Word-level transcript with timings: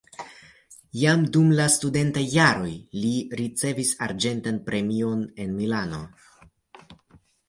Jam 0.99 1.25
dum 1.33 1.49
la 1.57 1.65
studentaj 1.73 2.23
jaroj 2.35 2.71
li 3.01 3.11
ricevis 3.41 3.91
arĝentan 4.05 4.57
premion 4.71 5.21
en 5.45 5.53
Milano. 5.59 6.01